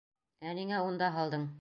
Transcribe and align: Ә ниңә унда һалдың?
Ә 0.51 0.55
ниңә 0.61 0.81
унда 0.89 1.13
һалдың? 1.19 1.49